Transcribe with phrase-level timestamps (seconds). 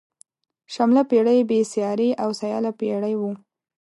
[0.73, 3.31] شلمه پيړۍ بې سیارې او سیاله پيړۍ وه.